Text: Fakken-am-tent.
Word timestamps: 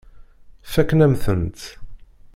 Fakken-am-tent. 0.73 1.59